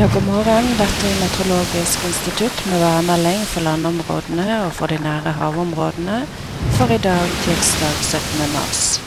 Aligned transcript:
Ja, 0.00 0.06
god 0.14 0.22
morgen. 0.22 0.66
Dette 0.78 1.08
er 1.08 1.16
Meteorologisk 1.20 2.04
institutt 2.08 2.66
med 2.66 2.78
værmelding 2.80 3.42
for 3.44 3.60
landområdene 3.60 4.46
og 4.64 4.72
for 4.72 4.86
de 4.86 4.96
nære 5.02 5.32
havområdene 5.32 6.22
for 6.78 6.94
i 6.94 6.96
dag, 6.98 7.26
tirsdag 7.44 7.98
17. 8.00 8.46
mars. 8.54 9.00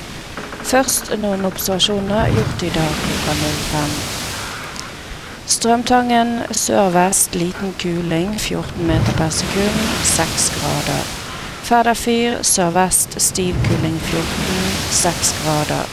Først 0.63 1.09
noen 1.17 1.45
observasjoner 1.49 2.29
gjort 2.35 2.65
i 2.67 2.69
dag 2.75 2.91
klokka 3.05 3.33
05. 3.71 3.95
Strømtangen 5.55 6.35
sør-vest 6.51 7.39
liten 7.41 7.73
kuling 7.81 8.37
14 8.41 8.85
meter 8.87 9.17
per 9.17 9.29
sekund, 9.29 9.81
6 10.03 10.51
grader. 10.59 11.03
Færderfyr 11.71 12.43
sør-vest 12.43 13.17
stiv 13.31 13.57
kuling 13.65 13.97
14, 14.11 14.29
6 15.01 15.35
grader. 15.41 15.89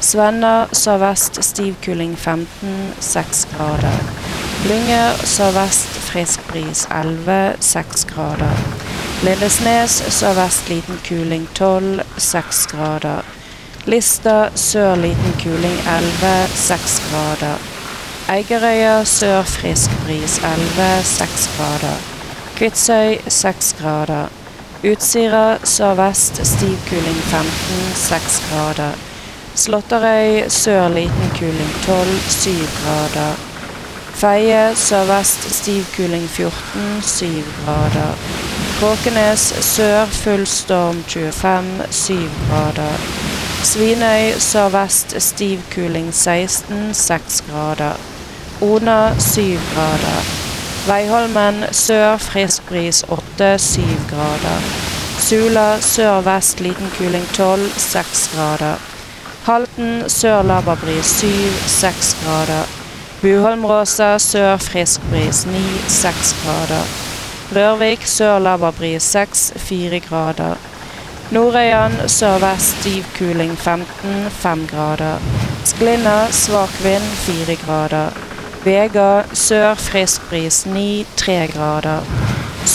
Svenna 0.00 0.54
sør-vest 0.72 1.42
stiv 1.44 1.74
kuling 1.82 2.18
15, 2.18 2.94
6 3.00 3.48
grader. 3.56 4.25
Lynger 4.64 5.20
sør-vest 5.28 5.88
frisk 6.08 6.40
bris 6.48 6.86
11, 6.90 7.54
6 7.60 8.04
grader. 8.04 8.56
Lindesnes 9.22 10.02
sør-vest 10.16 10.68
liten 10.68 10.98
kuling 11.08 11.44
12, 11.54 12.00
6 12.18 12.66
grader. 12.66 13.22
Lista 13.86 14.48
sør 14.54 14.96
liten 14.96 15.34
kuling 15.42 15.76
11, 15.92 16.48
6 16.54 17.02
grader. 17.10 17.58
Eigerøya 18.32 19.04
sør 19.04 19.42
frisk 19.42 19.90
bris 20.04 20.38
11, 20.38 21.04
6 21.04 21.50
grader. 21.56 21.98
Kvitsøy 22.56 23.18
6 23.28 23.74
grader. 23.80 24.32
Utsira 24.84 25.58
sør-vest 25.64 26.40
stiv 26.46 26.78
kuling 26.88 27.20
15, 27.30 27.92
6 27.94 28.40
grader. 28.48 28.96
Slåtterøy 29.54 30.48
sør 30.48 30.88
liten 30.88 31.30
kuling 31.38 31.76
12, 31.84 32.18
7 32.28 32.50
grader. 32.80 33.36
Feie 34.16 34.70
sør-vest 34.80 35.42
stiv 35.52 35.82
kuling 35.92 36.22
14, 36.24 37.02
7 37.04 37.26
grader. 37.64 38.14
Kråkenes 38.78 39.42
sør 39.60 40.06
full 40.08 40.46
storm 40.48 41.02
25, 41.04 41.84
7 41.90 42.14
grader. 42.46 43.04
Svinøy 43.62 44.30
sør-vest 44.40 45.12
stiv 45.20 45.60
kuling 45.74 46.08
16, 46.14 46.94
6 46.94 47.42
grader. 47.50 48.00
Ona 48.64 48.96
7 49.20 49.60
grader. 49.74 50.32
Veiholmen 50.86 51.64
sør 51.72 52.16
frisk 52.16 52.64
bris 52.70 53.02
8, 53.18 53.58
7 53.58 53.82
grader. 54.14 54.72
Sula 55.28 55.66
sør-vest 55.80 56.64
liten 56.64 56.88
kuling 56.96 57.28
12, 57.36 57.68
6 57.76 58.30
grader. 58.34 58.80
Halten 59.44 60.08
sør 60.08 60.42
laberbris 60.42 61.14
7, 61.20 61.28
6 61.66 62.16
grader. 62.24 62.75
Buholmråsa 63.26 64.20
sør 64.22 64.60
frisk 64.62 65.02
bris 65.10 65.40
9, 65.50 65.60
6 65.90 66.28
grader. 66.44 66.90
Rørvik 67.56 68.04
sør 68.06 68.38
laberbris 68.38 69.08
6, 69.16 69.40
4 69.56 69.98
grader. 70.04 70.54
Nordøyan 71.34 71.96
sørvest 72.06 72.76
stiv 72.76 73.08
kuling 73.16 73.56
15, 73.58 74.30
5 74.30 74.62
grader. 74.70 75.18
Sklinna 75.64 76.14
svak 76.30 76.78
vind 76.84 77.10
4 77.24 77.58
grader. 77.64 78.14
Vega 78.64 79.10
sør 79.32 79.74
frisk 79.74 80.30
bris 80.30 80.62
9, 80.66 80.86
3 81.16 81.50
grader. 81.56 82.06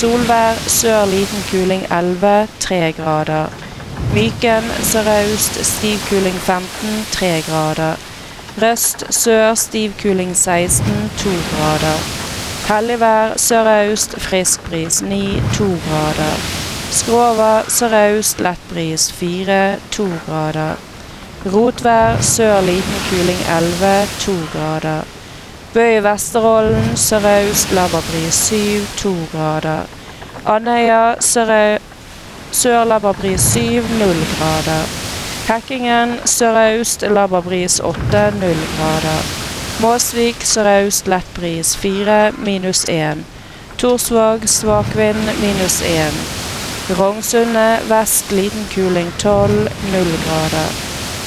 Solvær 0.02 0.60
sør 0.68 1.06
liten 1.16 1.48
kuling 1.54 1.88
11, 1.88 2.48
3 2.60 2.94
grader. 3.00 3.48
Myken 4.14 4.72
sørøst 4.84 5.66
stiv 5.74 6.00
kuling 6.10 6.40
15, 6.52 7.06
3 7.12 7.36
grader. 7.48 8.11
Røst 8.60 9.06
sør 9.16 9.54
stiv 9.56 9.94
kuling 10.02 10.34
16, 10.36 10.84
2 11.18 11.30
grader. 11.52 12.00
Helligvær 12.68 13.38
sørøst 13.40 14.16
frisk 14.20 14.64
bris 14.70 15.02
9, 15.02 15.40
2 15.56 15.68
grader. 15.86 16.34
Skrova 16.92 17.52
sørøst 17.72 18.42
lett 18.44 18.66
bris 18.70 19.06
4, 19.16 19.78
2 19.96 20.08
grader. 20.26 20.76
Rotvær 21.54 22.20
sør 22.22 22.60
liten 22.62 22.98
kuling 23.10 23.40
11, 23.58 23.92
2 24.26 24.36
grader. 24.54 25.08
Bø 25.74 25.86
i 25.98 26.04
Vesterålen 26.04 26.98
sørøst 26.98 27.72
labberbris 27.72 28.42
7, 28.50 28.58
2 28.98 29.14
grader. 29.32 29.88
Andøya 30.46 31.16
sør 31.22 32.84
labberbris 32.84 33.42
7, 33.54 33.62
0 34.04 34.26
grader. 34.36 35.01
Hekkingen 35.42 36.20
sørøst 36.26 37.02
laberbris 37.02 37.80
8, 37.80 38.00
0 38.42 38.58
grader. 38.78 39.24
Måsvik 39.82 40.44
sørøst 40.46 41.08
lett 41.10 41.32
bris 41.34 41.72
4, 41.82 42.18
minus 42.46 42.84
1. 42.90 43.24
Torsvåg 43.82 44.46
svak 44.46 44.92
vind 44.96 45.32
minus 45.42 45.80
1. 45.82 46.20
Rognsundet 47.00 47.90
vest 47.90 48.32
liten 48.32 48.68
kuling 48.76 49.10
12, 49.18 49.50
0 49.96 50.14
grader. 50.28 50.70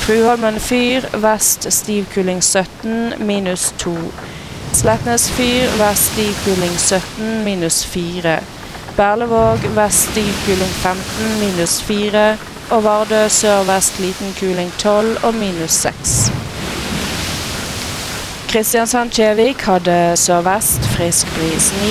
Fruholmen 0.04 0.60
fyr 0.60 1.10
vest 1.18 1.66
stiv 1.72 2.06
kuling 2.14 2.42
17, 2.42 3.14
minus 3.18 3.72
2. 3.82 3.96
Sletnes 4.72 5.26
fyr 5.34 5.76
vest 5.82 6.12
stiv 6.12 6.34
kuling 6.46 6.78
17, 6.78 7.44
minus 7.44 7.82
4. 7.86 8.38
Berlevåg 8.96 9.70
vest 9.74 10.10
stiv 10.12 10.34
kuling 10.46 10.74
15, 10.86 11.38
minus 11.42 11.80
4 11.82 12.26
og 12.70 12.84
Vardø 12.84 13.28
sør-vest 13.28 13.98
liten 14.00 14.32
kuling 14.38 14.70
12 14.78 15.16
og 15.22 15.34
minus 15.34 15.70
6. 15.84 16.14
Kristiansand-Kjevik 18.52 19.64
hadde 19.66 19.96
sørvest 20.16 20.86
frisk 20.94 21.26
bris 21.34 21.72
9, 21.82 21.90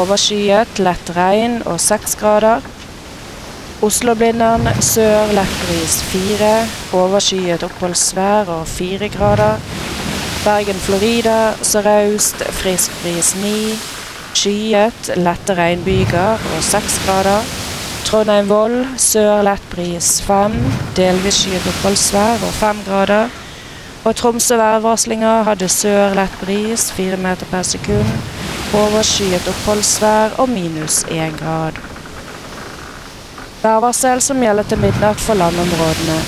overskyet 0.00 0.82
lett 0.82 1.12
regn 1.16 1.60
og 1.64 1.78
6 1.80 2.16
grader. 2.20 2.66
Oslo-Blindern 3.86 4.66
sør 4.82 5.30
lett 5.36 5.56
bris 5.64 6.00
4, 6.10 6.50
overskyet 7.00 7.62
oppholdsvær 7.68 8.50
og 8.58 8.66
4 8.68 9.08
grader. 9.14 9.62
Bergen-Florida 10.44 11.38
sørøst 11.62 12.44
frisk 12.60 13.00
bris 13.04 13.34
9, 13.40 13.54
skyet 14.34 15.14
lette 15.16 15.56
regnbyger 15.56 16.46
og 16.56 16.62
6 16.74 17.00
grader. 17.06 17.46
Trondheim-Voll 18.08 18.76
sør 19.00 19.42
lett 19.46 19.64
bris 19.72 20.08
5, 20.26 20.56
delvis 20.96 21.42
skyet 21.42 21.68
oppholdsvær 21.72 22.42
og 22.46 22.52
5 22.58 22.82
grader. 22.88 23.30
Og 24.04 24.16
Tromsø 24.16 24.56
værvarslinger 24.56 25.44
hadde 25.48 25.68
sør 25.68 26.14
lett 26.16 26.36
bris 26.40 26.88
4 26.96 27.18
meter 27.20 27.48
per 27.52 27.62
sekund, 27.68 28.12
overskyet 28.74 29.48
oppholdsvær 29.52 30.38
og 30.40 30.48
minus 30.48 31.02
1 31.10 31.36
grad. 31.40 31.80
Værvarsel 33.62 34.22
som 34.24 34.40
gjelder 34.40 34.68
til 34.70 34.80
midnatt 34.80 35.20
for 35.20 35.36
landområdene. 35.36 36.20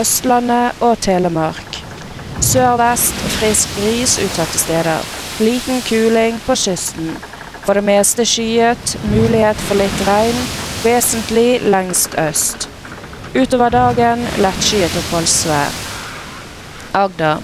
Østlandet 0.00 0.82
og 0.82 0.98
Telemark. 1.00 1.82
Sør-vest 2.42 3.14
frisk 3.38 3.76
bris 3.78 4.18
utsatte 4.24 4.58
steder. 4.58 5.06
Liten 5.38 5.82
kuling 5.86 6.40
på 6.46 6.54
kysten. 6.58 7.12
For 7.62 7.78
det 7.78 7.84
meste 7.84 8.24
skyet, 8.26 8.96
mulighet 9.12 9.60
for 9.68 9.78
litt 9.78 10.02
regn, 10.08 10.38
vesentlig 10.84 11.60
lengst 11.62 12.14
øst. 12.18 12.68
Utover 13.34 13.68
dagen 13.68 14.26
lettskyet 14.38 14.96
oppholdsvær. 14.96 15.74
Agder. 16.94 17.36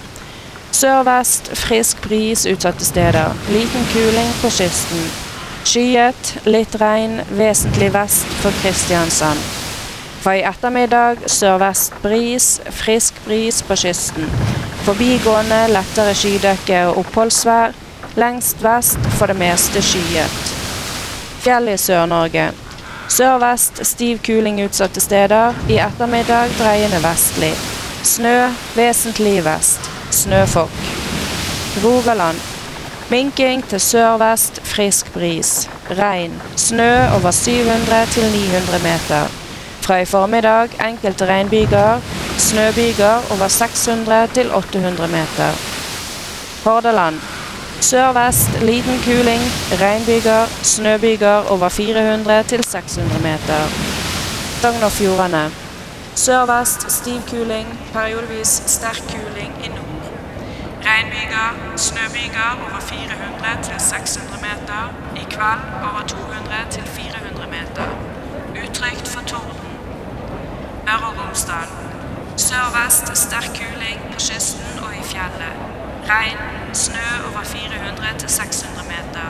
Sør-vest 0.73 1.51
frisk 1.57 2.01
bris 2.03 2.47
utsatte 2.47 2.85
steder. 2.85 3.35
Liten 3.49 3.87
kuling 3.93 4.33
på 4.41 4.51
kysten. 4.51 5.05
Skyet, 5.65 6.33
litt 6.45 6.75
regn, 6.81 7.21
vesentlig 7.31 7.93
vest 7.95 8.27
for 8.43 8.51
Kristiansand. 8.63 9.39
For 10.25 10.33
i 10.33 10.43
ettermiddag 10.49 11.29
sørvest 11.29 11.95
bris, 12.03 12.61
frisk 12.71 13.21
bris 13.25 13.63
på 13.63 13.77
kysten. 13.77 14.29
Forbigående 14.85 15.67
lettere 15.73 16.15
skydekke 16.17 16.83
og 16.89 17.05
oppholdsvær. 17.05 17.77
Lengst 18.17 18.63
vest 18.65 19.09
for 19.19 19.31
det 19.31 19.37
meste 19.37 19.83
skyet. 19.83 20.53
Fjell 21.45 21.69
i 21.69 21.77
Sør-Norge. 21.77 22.64
Sør-vest 23.15 23.79
stiv 23.87 24.19
kuling 24.27 24.57
utsatte 24.65 24.99
steder. 25.01 25.55
I 25.71 25.77
ettermiddag 25.79 26.51
dreiende 26.59 26.99
vestlig. 27.05 27.53
Snø 28.03 28.49
vesentlig 28.75 29.37
vest. 29.47 29.87
Snøfokk. 30.11 30.81
Rogaland. 31.85 32.41
Minking 33.13 33.63
til 33.71 33.81
sør-vest, 33.81 34.59
frisk 34.67 35.13
bris. 35.15 35.53
Regn. 35.95 36.35
Snø 36.57 36.91
over 37.15 37.31
700 37.31 38.11
til 38.17 38.27
900 38.33 38.83
meter. 38.83 39.31
Fra 39.87 40.01
i 40.03 40.11
formiddag 40.11 40.75
enkelte 40.89 41.31
regnbyger. 41.31 42.03
Snøbyger 42.39 43.31
over 43.37 43.49
600 43.49 44.27
til 44.35 44.51
800 44.55 45.09
meter. 45.15 45.55
Hordaland. 46.65 47.23
Sør-vest 47.81 48.63
liten 48.63 48.99
kuling, 49.05 49.43
regnbyger, 49.81 50.47
snøbyger 50.63 51.37
over 51.51 51.69
400 51.69 52.43
til 52.43 52.65
600 52.65 53.23
meter. 53.23 53.61
Sogn 54.61 54.83
og 54.83 54.93
Fjordane. 54.93 55.51
Sør-vest 56.15 56.93
stiv 56.93 57.21
kuling, 57.31 57.67
periodevis 57.93 58.63
sterk 58.67 59.01
kuling 59.11 59.53
i 59.65 59.69
nord. 59.69 60.05
Regnbyger, 60.87 61.49
snøbyger 61.77 62.49
over 62.65 62.81
400 62.81 63.63
til 63.63 63.75
600 63.79 64.39
meter. 64.49 64.83
I 65.17 65.25
kveld 65.35 65.63
over 65.89 66.03
200 66.07 66.71
til 66.71 66.83
400 66.83 67.47
meter. 67.57 67.87
Utrygt 68.65 69.09
for 69.09 69.23
torden. 69.27 69.71
Møre 70.87 71.09
og 71.09 71.15
Romsdal. 71.19 71.69
Sør-vest 72.37 73.17
sterk 73.17 73.51
kuling 73.59 74.01
på 74.13 74.19
kysten 74.19 74.65
og 74.85 74.91
i 75.01 75.03
fjellet. 75.03 75.84
Regn, 76.09 76.39
snø 76.73 77.07
over 77.29 77.43
400 77.45 78.19
til 78.19 78.29
600 78.29 78.85
meter. 78.95 79.27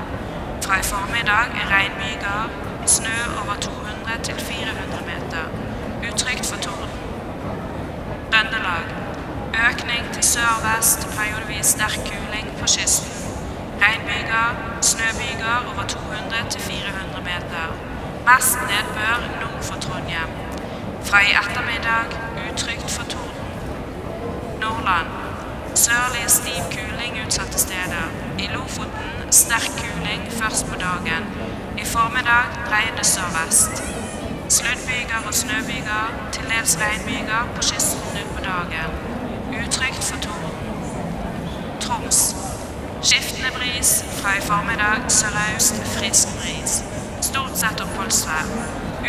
Fra 0.63 0.81
i 0.81 0.83
formiddag 0.83 1.47
er 1.61 1.67
regnbyger, 1.77 2.51
snø 2.87 3.17
over 3.41 3.55
200 3.61 4.23
til 4.23 4.35
400 4.35 5.03
meter. 5.11 5.45
Utrygt 6.09 6.47
for 6.51 6.59
torden. 6.67 6.91
Trøndelag. 8.33 8.87
Økning 9.69 10.05
til 10.15 10.25
sør-vest, 10.33 11.01
periodevis 11.17 11.67
sterk 11.67 11.99
kuling 12.09 12.49
på 12.59 12.67
kysten. 12.75 13.13
Regnbyger, 13.83 14.47
snøbyger 14.81 15.57
over 15.71 15.85
200 15.89 16.51
til 16.51 16.61
400 16.61 17.25
meter. 17.31 17.67
Mest 18.29 18.59
nedbør 18.71 19.17
nord 19.41 19.63
for 19.69 19.77
Trondheim. 19.85 20.31
Fra 21.05 21.19
i 21.29 21.31
ettermiddag 21.43 22.07
utrygt 22.47 22.91
for 22.91 23.05
torden. 23.13 23.45
Nordland. 24.61 25.34
Sørlig 25.85 26.25
stiv 26.29 26.63
kuling 26.75 27.27
utsatte 27.27 27.59
steder. 27.59 28.07
I 28.39 28.47
Lofoten 28.55 29.33
sterk 29.41 29.71
kuling 29.81 30.23
først 30.33 30.67
på 30.67 30.75
dagen. 30.75 31.25
I 31.79 31.85
formiddag 31.85 32.45
dreiende 32.69 33.05
sørvest. 33.05 33.83
Sluddbyger 34.49 35.21
og 35.27 35.35
snøbyger, 35.35 36.05
til 36.33 36.45
dels 36.53 36.79
regnbyger 36.83 37.43
på 37.55 37.63
kysten 37.63 38.01
utpå 38.23 38.41
dagen. 38.45 38.91
Utrygt 39.61 40.05
for 40.05 40.19
torden. 40.27 40.57
Troms. 41.81 42.37
Skiftende 43.03 43.51
bris, 43.59 44.05
fra 44.19 44.37
i 44.39 44.41
formiddag 44.41 44.99
sørøst 45.09 45.77
frisk 45.97 46.29
bris. 46.39 46.85
Stort 47.21 47.59
sett 47.59 47.81
oppholdsvær. 47.81 48.45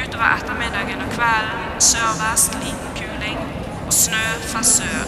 Utover 0.01 0.29
ettermiddagen 0.37 1.01
og 1.05 1.09
kvelden 1.15 1.81
sørvest 1.91 2.53
liten 2.63 2.91
kuling 2.99 3.39
og 3.87 3.93
snø 3.93 4.25
fra 4.51 4.63
sør. 4.63 5.03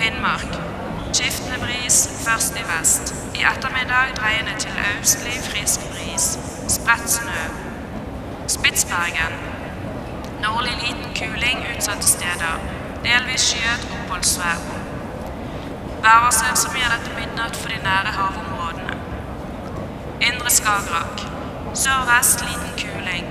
Finnmark. 0.00 0.71
Skiftende 1.12 1.58
bris, 1.58 2.08
først 2.24 2.56
i 2.56 2.62
vest. 2.72 3.14
I 3.34 3.40
ettermiddag 3.52 4.06
dreiende 4.16 4.54
til 4.58 4.70
østlig 5.00 5.40
frisk 5.42 5.80
bris. 5.90 6.38
Spredt 6.68 7.10
snø. 7.10 7.42
Spitsbergen. 8.48 9.34
Nordlig 10.42 10.74
liten 10.82 11.10
kuling 11.18 11.66
utsatte 11.76 12.06
steder. 12.06 12.54
Delvis 13.04 13.40
skyet 13.40 13.88
oppholdsvær. 13.96 14.58
Værvarsel 16.02 16.56
som 16.56 16.72
gjør 16.80 16.96
dette 16.96 17.12
midnatt 17.20 17.56
for 17.56 17.68
de 17.68 17.78
nære 17.84 18.16
havområdene. 18.18 18.96
Indre 20.20 20.50
Skagerrak. 20.50 21.20
Sørvest 21.74 22.44
liten 22.48 22.72
kuling. 22.82 23.26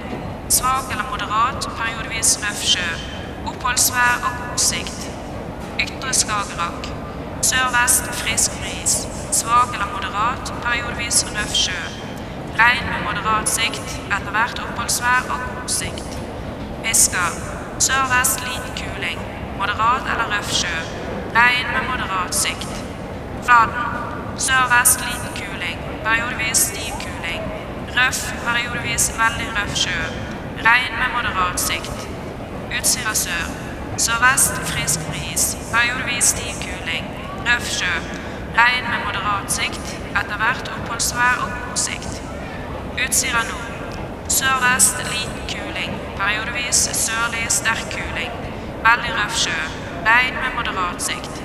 Svak 0.49 0.91
eller 0.91 1.07
moderat, 1.11 1.69
periodevis 1.77 2.39
røff 2.43 2.63
sjø. 2.73 2.89
Oppholdsvær 3.45 4.25
og 4.25 4.31
god 4.41 4.57
sikt. 4.69 5.07
Ytre 5.79 6.13
Skagerrak. 6.13 7.00
Sørvest 7.41 8.05
frisk 8.21 8.51
bris. 8.59 9.07
Svak 9.31 9.73
eller 9.73 9.87
moderat, 9.95 10.53
periodevis 10.63 11.25
røff 11.25 11.53
sjø. 11.55 11.79
Regn 12.59 12.85
med 12.91 12.99
moderat 13.05 13.49
sikt, 13.49 13.95
etter 14.15 14.31
hvert 14.35 14.59
oppholdsvær 14.65 15.29
og 15.33 15.39
god 15.47 15.69
sikt. 15.79 16.17
Fisker. 16.85 17.31
Sørvest 17.79 18.43
liten 18.45 18.73
kuling. 18.81 19.19
Moderat 19.57 20.05
eller 20.11 20.27
røff 20.35 20.51
sjø. 20.53 20.75
Regn 21.37 21.67
med 21.75 21.83
moderat 21.89 22.35
sikt. 22.35 22.73
Fladen. 23.43 23.85
Sørvest 24.37 24.99
liten 25.07 25.33
kuling. 25.39 25.79
Periodevis 26.05 26.57
stiv 26.57 26.93
kuling. 27.05 27.41
Røff, 27.97 28.21
periodevis 28.45 29.13
veldig 29.23 29.47
røff 29.57 29.75
sjø. 29.85 29.97
Regn 30.67 30.93
med 31.01 31.09
moderat 31.15 31.59
sikt. 31.59 32.07
Utsira 32.79 33.15
sør. 33.15 33.49
Sørvest 33.97 34.61
frisk 34.73 34.99
bris. 35.09 35.57
Periodevis 35.73 36.23
stiv 36.23 36.53
kuling. 36.53 36.70
Røff 37.47 37.69
sjø. 37.69 37.93
Regn 38.57 38.83
med 38.91 38.99
moderat 39.05 39.51
sikt. 39.51 39.95
Etter 40.19 40.37
hvert 40.41 40.71
oppholdsvær 40.75 41.43
og 41.43 41.53
god 41.61 41.77
sikt. 41.83 42.21
Utsira 43.03 43.41
nord. 43.49 43.69
Sørvest 44.29 44.97
liten 45.13 45.41
kuling. 45.51 45.95
Periodevis 46.17 46.81
sørlig 47.05 47.45
sterk 47.49 47.87
kuling. 47.95 48.31
Veldig 48.85 49.13
røff 49.17 49.39
sjø. 49.43 49.57
Regn 50.05 50.37
med 50.43 50.51
moderat 50.57 51.01
sikt. 51.07 51.41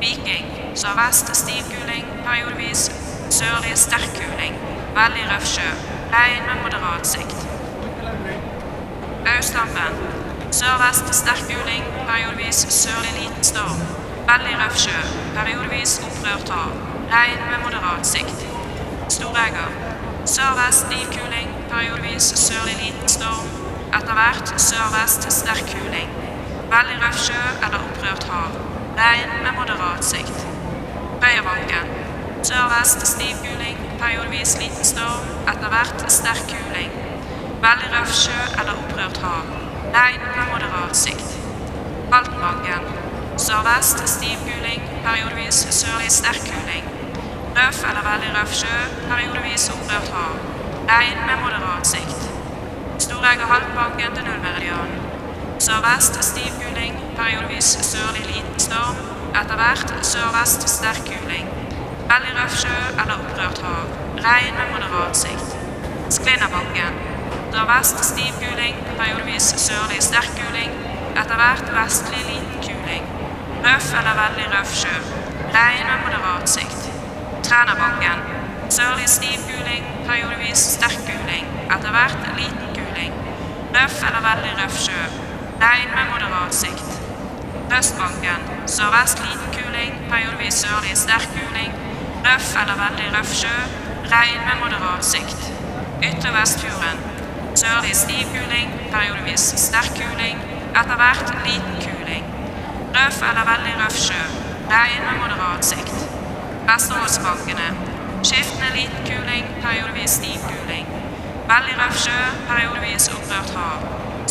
Viking. 0.00 0.50
Sørvest 0.74 1.36
stiv 1.36 1.62
kuling. 1.74 2.10
Periodevis 2.26 2.90
sørlig 3.30 3.78
sterk 3.78 4.10
kuling. 4.18 4.58
Veldig 4.98 5.24
røff 5.30 5.46
sjø. 5.54 5.68
Regn 6.16 6.42
med 6.50 6.62
moderat 6.64 7.06
sikt. 7.06 7.46
Austampen. 9.36 10.02
Sørvest 10.50 11.14
sterk 11.22 11.46
kuling. 11.52 11.84
Periodevis 12.10 12.66
sørlig 12.82 13.14
liten 13.20 13.44
storm. 13.44 13.97
Veldig 14.28 14.56
røff 14.60 14.74
sjø. 14.76 14.96
Periodevis 15.36 15.92
opprørt 16.04 16.50
hav. 16.52 16.72
Regn 17.12 17.44
med 17.50 17.62
moderat 17.62 18.06
sikt. 18.06 18.42
Storegger. 19.14 19.70
Sørvest 20.28 20.84
stiv 20.84 21.06
kuling. 21.14 21.54
Periodevis 21.70 22.26
sørlig 22.42 22.74
liten 22.82 23.08
storm. 23.08 23.48
Etter 23.96 24.18
hvert 24.18 24.52
sørvest 24.66 25.24
sterk 25.32 25.64
kuling. 25.70 26.12
Veldig 26.74 26.98
røff 27.06 27.22
sjø 27.24 27.40
eller 27.54 27.78
opprørt 27.86 28.28
hav. 28.32 28.60
Regn 29.00 29.34
med 29.46 29.58
moderat 29.62 30.04
sikt. 30.10 30.44
Bøyerbanken. 31.24 31.96
Sørvest 32.52 33.08
stiv 33.14 33.34
kuling. 33.46 33.80
Periodevis 34.04 34.56
liten 34.60 34.92
storm. 34.92 35.34
Etter 35.48 35.72
hvert 35.72 36.08
sterk 36.20 36.44
kuling. 36.52 36.92
Veldig 37.64 37.92
røff 37.96 38.16
sjø 38.22 38.40
eller 38.60 38.76
opprørt 38.76 39.24
hav. 39.24 39.52
Regn 39.98 40.32
med 40.36 40.48
moderat 40.52 41.04
sikt. 41.06 41.38
Altenbanken. 42.12 43.07
Sørvest 43.38 44.08
stiv 44.08 44.38
kuling. 44.46 44.82
Periodevis 45.04 45.58
sørlig 45.70 46.10
sterk 46.12 46.40
kuling. 46.50 46.84
Røff 47.56 47.78
eller 47.88 48.02
veldig 48.10 48.30
røff 48.36 48.54
sjø. 48.60 48.78
Periodevis 49.10 49.68
opprørt 49.74 50.08
hav. 50.14 50.32
Regn 50.88 51.20
med 51.28 51.36
moderat 51.44 51.86
sikt. 51.86 52.24
Storegger 53.04 53.46
halvbanken 53.52 54.16
til 54.16 54.24
nullmeridian. 54.28 54.90
Sørvest 55.66 56.18
stiv 56.24 56.50
kuling, 56.62 56.98
periodevis 57.18 57.68
sørlig 57.90 58.24
liten 58.26 58.58
storm. 58.66 58.98
Etter 59.40 59.56
hvert 59.60 59.94
sørvest 60.12 60.66
sterk 60.74 61.02
kuling. 61.10 61.46
Veldig 62.10 62.34
røff 62.40 62.58
sjø 62.62 62.76
eller 63.00 63.14
opprørt 63.22 63.62
hav. 63.68 63.86
Regn 64.26 64.58
med 64.58 64.72
moderat 64.72 65.22
sikt. 65.22 65.54
Sklinderbanken. 66.18 66.98
Sørvest 67.54 68.04
stiv 68.10 68.34
kuling, 68.42 68.82
periodevis 68.98 69.54
sørlig 69.68 70.02
sterk 70.10 70.34
kuling. 70.40 70.74
Etter 71.14 71.38
hvert 71.44 71.72
vestlig 71.78 72.26
liten 72.32 72.60
kuling. 72.66 73.17
Røff 73.64 73.88
eller 73.98 74.14
veldig 74.22 74.46
røff 74.54 74.74
sjø. 74.80 74.94
Regn 75.54 75.86
med 75.90 75.98
moderat 76.04 76.50
sikt. 76.50 76.82
Trænabanken. 77.42 78.20
Sørlig 78.70 79.08
stiv 79.08 79.40
guling, 79.48 79.84
periodevis 80.08 80.58
sterk 80.76 81.00
guling. 81.08 81.46
Etter 81.74 81.90
hvert 81.96 82.28
liten 82.36 82.68
guling. 82.76 83.12
Røff 83.74 83.98
eller 84.08 84.22
veldig 84.28 84.52
røff 84.60 84.78
sjø. 84.86 85.02
Regn 85.64 85.90
med 85.96 86.06
moderat 86.12 86.54
sikt. 86.54 86.88
Østbanken. 87.78 88.40
Sørvest 88.66 89.18
liten 89.26 89.50
kuling, 89.56 89.92
periodevis 90.10 90.54
sørlig 90.62 90.96
sterk 91.04 91.28
kuling. 91.34 91.74
Røff 92.26 92.54
eller 92.62 92.80
veldig 92.84 93.12
røff 93.18 93.34
sjø. 93.42 93.54
Regn 94.14 94.40
med 94.48 94.56
moderat 94.64 95.04
sikt. 95.04 95.52
Ytre 96.08 96.34
Vestfjorden. 96.40 96.98
Sørlig 97.54 97.96
stiv 97.96 98.26
kuling, 98.34 98.74
periodevis 98.92 99.54
sterk 99.68 99.94
kuling. 100.00 100.42
Etter 100.78 100.96
hvert 100.96 101.34
liten 101.46 101.80
kuling. 101.82 101.97
Røff 102.96 103.22
eller 103.30 103.44
veldig 103.52 103.74
røff 103.80 103.96
sjø. 104.06 104.22
Regn 104.70 105.02
med 105.08 105.16
moderat 105.22 105.64
sikt. 105.64 105.94
Vesterålsbankene. 106.68 107.68
Skiftende 108.22 108.70
liten 108.76 109.02
kuling, 109.08 109.46
periodevis 109.64 110.10
stiv 110.20 110.40
kuling. 110.48 110.86
Veldig 111.50 111.76
røff 111.80 111.98
sjø, 112.04 112.16
periodevis 112.48 113.08
opprørt 113.16 113.52
hav. 113.56 113.84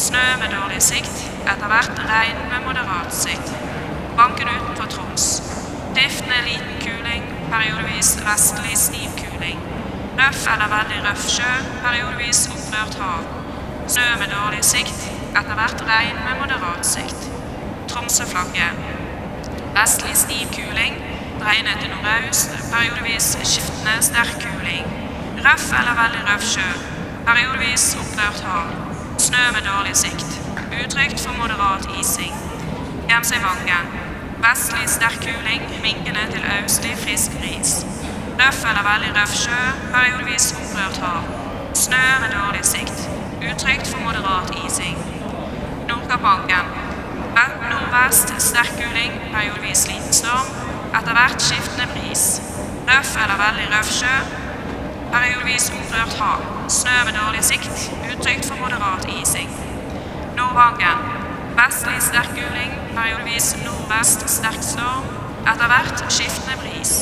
Snø 0.06 0.26
med 0.42 0.50
dårlig 0.58 0.82
sikt, 0.90 1.24
etter 1.52 1.72
hvert 1.72 2.02
regn 2.10 2.42
med 2.52 2.66
moderat 2.66 3.14
sikt. 3.14 3.54
Banken 4.18 4.50
utenfor 4.56 4.90
Troms. 4.96 5.30
Skiftende 5.94 6.42
liten 6.46 6.76
kuling, 6.84 7.24
periodevis 7.54 8.12
vestlig 8.26 8.78
stiv 8.78 9.10
kuling. 9.22 9.64
Røff 10.20 10.44
eller 10.54 10.74
veldig 10.76 11.00
røff 11.08 11.30
sjø, 11.38 11.54
periodevis 11.86 12.46
opprørt 12.54 13.02
hav. 13.02 13.26
Snø 13.88 14.06
med 14.20 14.34
dårlig 14.36 14.66
sikt, 14.66 15.10
etter 15.32 15.58
hvert 15.58 15.90
regn 15.90 16.24
med 16.26 16.40
moderat 16.42 16.86
sikt. 16.96 17.37
Tromsøflagget. 17.88 18.72
Vestlig 19.78 20.18
stiv 20.18 20.48
kuling, 20.56 20.94
dreiende 21.42 21.74
til 21.82 21.90
nordøst, 21.94 22.52
periodevis 22.74 23.38
skiftende 23.44 23.96
sterk 24.02 24.34
kuling. 24.44 24.86
Røff 25.46 25.68
eller 25.80 25.96
veldig 26.02 26.22
røff 26.30 26.46
sjø, 26.54 26.70
periodevis 27.28 27.98
opprørt 28.02 28.40
hav. 28.48 28.68
Snø 29.18 29.44
med 29.56 29.64
dårlig 29.72 29.96
sikt. 29.96 30.30
Utrygt 30.80 31.20
for 31.26 31.34
moderat 31.42 31.86
ising. 32.02 32.34
Gjemsøyvangen. 33.10 33.86
Vestlig 34.46 34.90
sterk 34.90 35.18
kuling, 35.26 35.62
minkende 35.86 36.24
til 36.32 36.44
østlig 36.64 36.98
frisk 37.04 37.32
bris. 37.40 37.86
Røff 38.40 38.60
eller 38.70 38.84
veldig 38.92 39.12
røff 39.20 39.34
sjø, 39.44 39.62
periodevis 39.94 40.56
opprørt 40.60 40.98
hav. 41.06 41.22
Snø 41.74 42.04
med 42.22 42.30
dårlig 42.38 42.66
sikt. 42.74 43.10
Utrygt 43.50 43.88
for 43.88 44.00
moderat 44.08 44.50
ising. 44.66 44.98
Nordkapangen. 45.90 46.87
Nordvest 47.88 48.34
sterk 48.42 48.72
kuling, 48.76 49.14
periodevis 49.32 49.88
liten 49.88 50.14
storm. 50.14 50.48
Etter 50.98 51.14
hvert 51.16 51.42
skiftende 51.42 51.86
bris. 51.94 52.24
Røff 52.88 53.12
eller 53.24 53.38
veldig 53.40 53.68
røff 53.72 53.92
sjø. 54.00 54.16
Periodevis 55.14 55.70
opprørt 55.78 56.16
hav. 56.20 56.42
Snø 56.78 56.96
med 57.08 57.16
dårlig 57.16 57.44
sikt. 57.48 57.86
Utrygt 58.10 58.46
for 58.50 58.60
moderat 58.60 59.08
ising. 59.22 59.54
Nordvangen. 60.36 61.06
Vestlig 61.60 62.02
sterk 62.10 62.34
kuling, 62.36 62.74
periodevis 62.98 63.48
nordvest 63.64 64.28
sterk 64.36 64.60
storm. 64.72 65.08
Etter 65.48 65.72
hvert 65.72 66.04
skiftende 66.18 66.58
bris. 66.64 66.94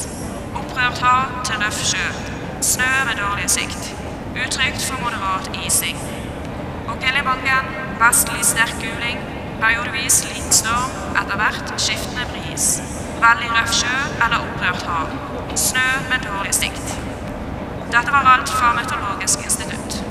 Opprørt 0.60 1.02
hav 1.08 1.34
til 1.48 1.64
røff 1.64 1.82
sjø. 1.94 2.06
Snø 2.62 2.92
med 3.10 3.24
dårlig 3.24 3.50
sikt. 3.58 3.90
Utrygt 4.44 4.86
for 4.86 5.02
moderat 5.02 5.50
ising. 5.66 5.98
Og 6.88 6.94
Okelebanken. 6.94 7.74
Vestlig 8.06 8.46
sterk 8.46 8.78
kuling, 8.84 9.20
periodevis 9.62 10.24
liten 10.30 10.52
storm. 10.52 10.92
Etter 11.22 11.40
hvert 11.40 11.74
skiftende 11.82 12.26
bris. 12.34 12.68
Veldig 13.24 13.52
røff 13.56 13.74
sjø 13.80 13.94
eller 14.26 14.44
opprørt 14.44 14.88
hav. 14.90 15.14
Snø 15.68 15.86
med 16.10 16.28
dårlig 16.28 16.54
sikt. 16.56 16.98
Dette 17.94 18.12
var 18.12 18.28
alt 18.34 18.52
fra 18.52 18.74
Meteorologisk 18.76 19.46
institutt. 19.48 20.02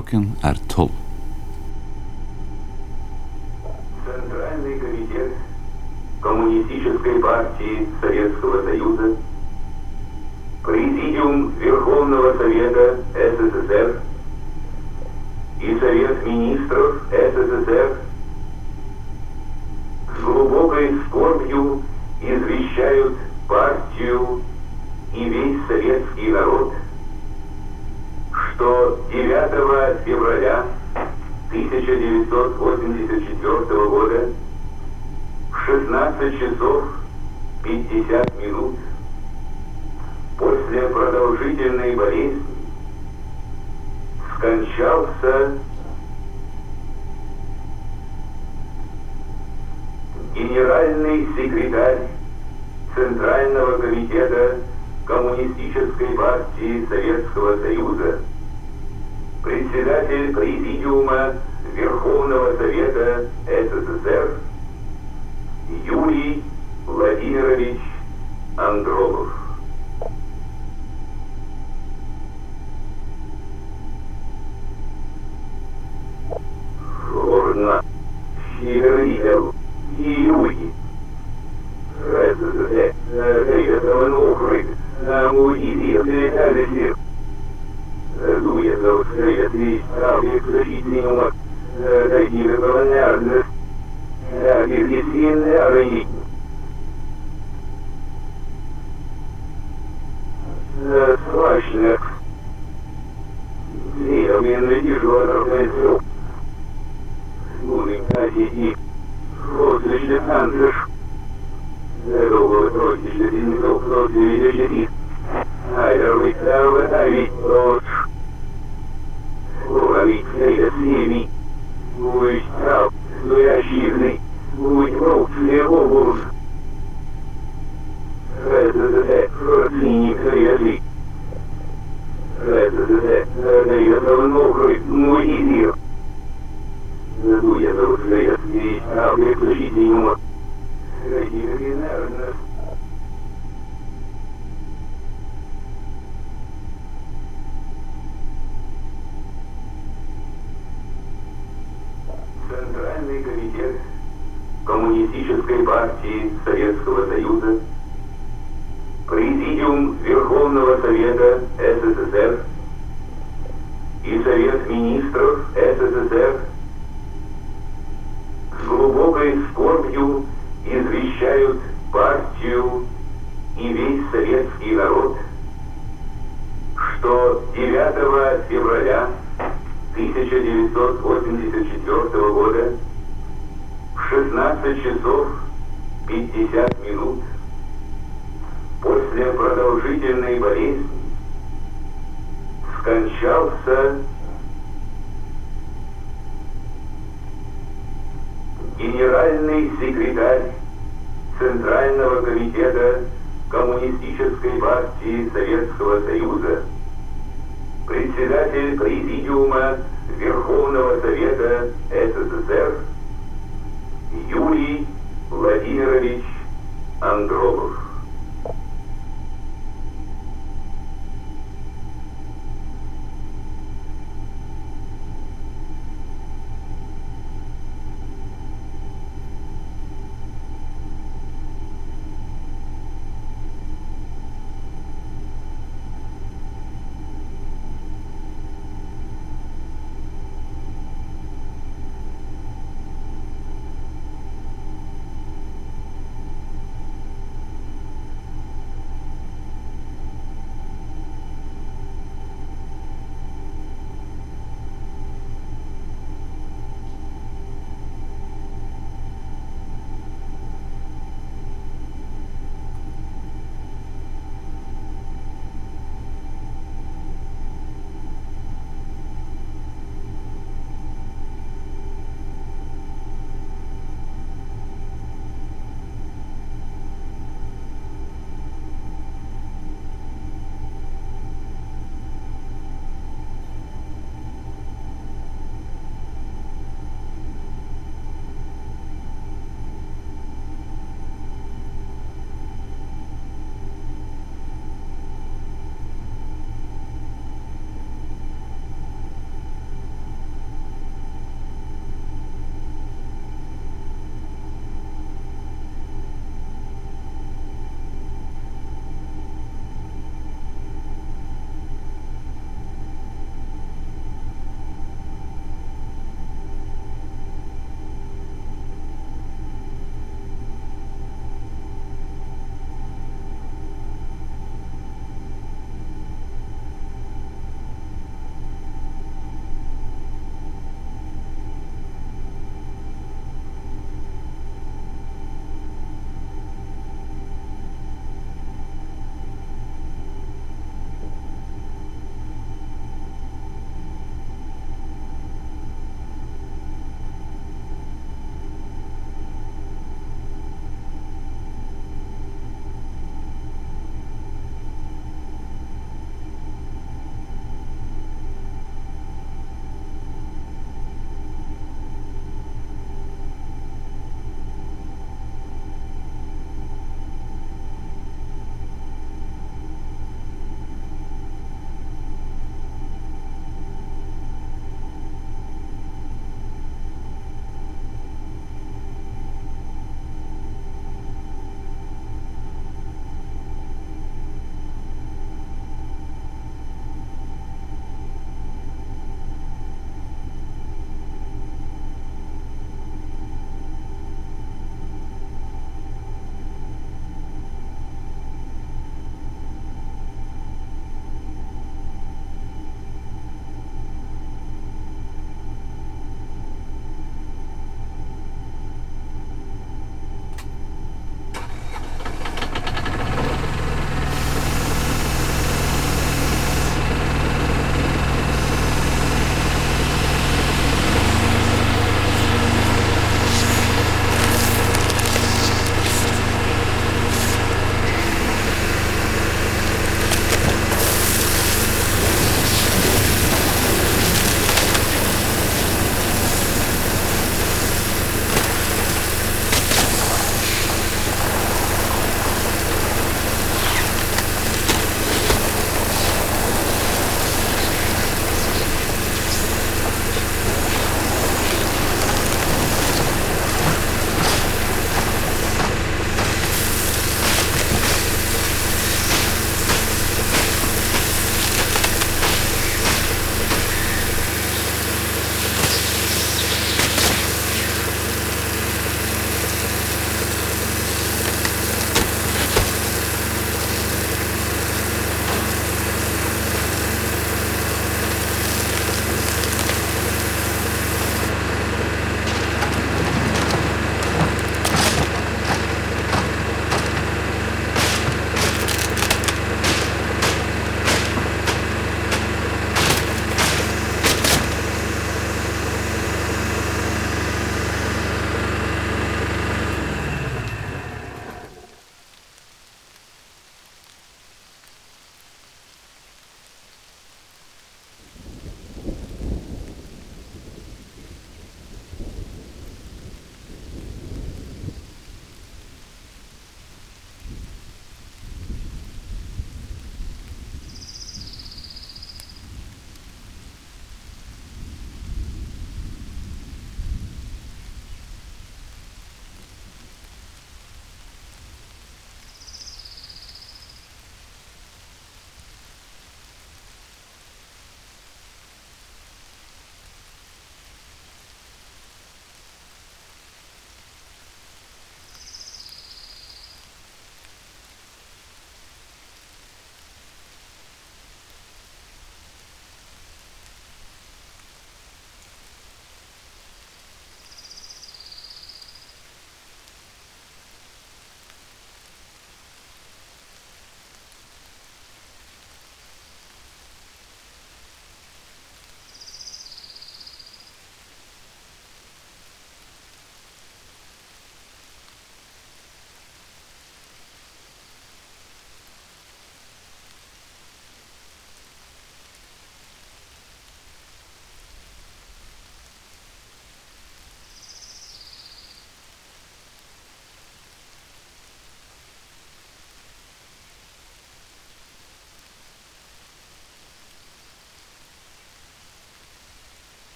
Klokken 0.00 0.36
er 0.42 0.56
tolv. 0.68 0.90
Центральный 4.06 4.78
комитет 4.78 5.32
Коммунистической 6.22 7.20
партии 7.20 7.86
Советского 8.00 8.64
Союза, 8.64 9.16